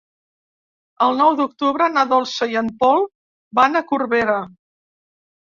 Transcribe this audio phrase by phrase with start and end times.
[1.07, 3.05] El nou d'octubre na Dolça i en Pol
[3.61, 4.41] van a Corbera.